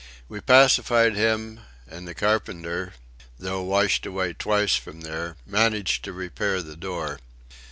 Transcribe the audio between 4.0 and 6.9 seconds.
away twice from there, managed to repair the